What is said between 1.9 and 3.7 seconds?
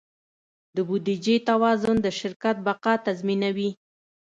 د شرکت بقا تضمینوي.